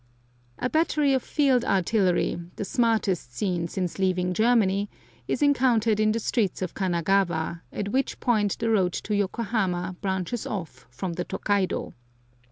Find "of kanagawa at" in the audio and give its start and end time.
6.63-7.89